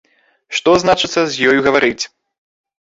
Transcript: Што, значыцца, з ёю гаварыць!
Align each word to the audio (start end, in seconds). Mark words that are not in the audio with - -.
Што, 0.59 0.71
значыцца, 0.83 1.19
з 1.35 1.47
ёю 1.51 1.59
гаварыць! 1.69 1.99